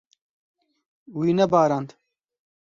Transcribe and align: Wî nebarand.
Wî 1.19 1.29
nebarand. 1.37 1.89